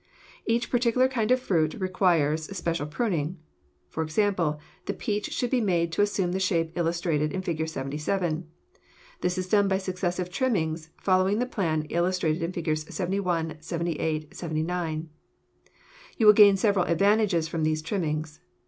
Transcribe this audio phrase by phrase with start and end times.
[0.47, 3.37] Each particular kind of fruit requires special pruning;
[3.87, 7.69] for example, the peach should be made to assume the shape illustrated in Fig.
[7.69, 8.47] 77.
[9.21, 12.91] This is done by successive trimmings, following the plan illustrated in Figs.
[12.91, 15.09] 71, 78, 79.
[16.17, 18.39] You will gain several advantages from these trimmings.